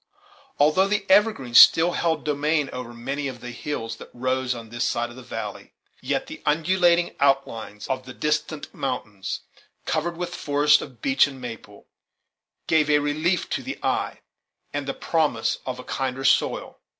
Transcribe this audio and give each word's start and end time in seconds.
Although 0.57 0.87
the 0.87 1.05
evergreens 1.09 1.61
still 1.61 1.91
held 1.91 2.23
dominion 2.25 2.71
over 2.73 2.91
many 2.91 3.27
of 3.27 3.39
the 3.39 3.51
hills 3.51 3.97
that 3.97 4.09
rose 4.15 4.55
on 4.55 4.69
this 4.69 4.89
side 4.89 5.11
of 5.11 5.15
the 5.15 5.21
valley, 5.21 5.73
yet 6.01 6.25
the 6.25 6.41
undulating 6.43 7.15
outlines 7.19 7.85
of 7.85 8.07
the 8.07 8.13
distant 8.15 8.73
mountains, 8.73 9.41
covered 9.85 10.17
with 10.17 10.33
forests 10.33 10.81
of 10.81 11.03
beech 11.03 11.27
and 11.27 11.39
maple, 11.39 11.85
gave 12.65 12.89
a 12.89 12.97
relief 12.97 13.47
to 13.51 13.61
the 13.61 13.77
eye, 13.83 14.21
and 14.73 14.87
the 14.87 14.95
promise 14.95 15.59
of 15.67 15.77
a 15.77 15.83
kinder 15.83 16.25
soil. 16.25 16.79